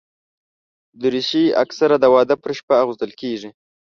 دریشي 1.01 1.43
اکثره 1.63 1.95
د 1.99 2.05
واده 2.13 2.35
پر 2.43 2.51
شپه 2.59 2.73
اغوستل 2.83 3.11
کېږي. 3.21 3.49